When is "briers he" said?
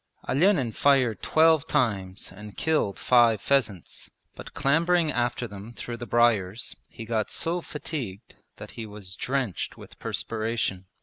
6.07-7.05